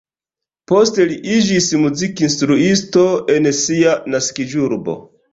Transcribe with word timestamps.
Poste 0.69 1.03
li 1.09 1.17
iĝis 1.33 1.67
muzikinstruisto 1.81 3.03
en 3.35 3.49
sia 3.57 3.93
naskiĝurbo. 4.15 4.97